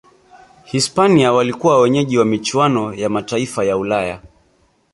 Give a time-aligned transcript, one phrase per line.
[0.63, 4.21] hispania walikuwa wenyeji wa michuano ya mataifa ya ulaya